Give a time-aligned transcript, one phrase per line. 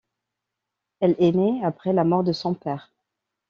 [0.99, 2.91] Elle est née après la mort de son père.